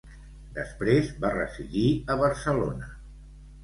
Després 0.55 1.13
va 1.27 1.33
residir 1.37 1.87
a 2.15 2.19
Barcelona. 2.27 2.95